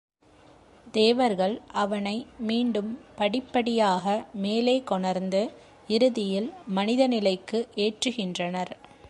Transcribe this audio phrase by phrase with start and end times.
[0.93, 2.15] தேவர்கள் அவனை
[2.39, 5.43] மீண்டும் படிப்படியாக மேலே கொணர்ந்து
[5.87, 8.73] இறுதியில் மனித நிலைக்கு ஏற்றுகின்றனர்.